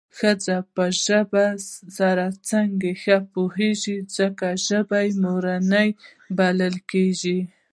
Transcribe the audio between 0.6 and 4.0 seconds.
په ژبه د سړي څخه ښه پوهېږي